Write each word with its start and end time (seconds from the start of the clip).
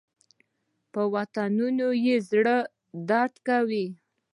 په 0.91 1.01
وطنونو 1.13 1.87
یې 2.05 2.15
زړه 2.29 2.57
درد 3.09 3.33
کاوه. 3.47 3.85